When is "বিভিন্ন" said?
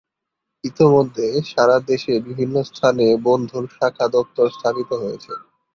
2.27-2.55